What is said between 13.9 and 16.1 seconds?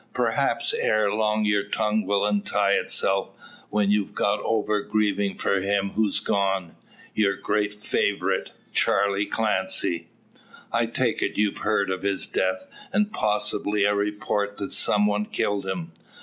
report, that some one killed him.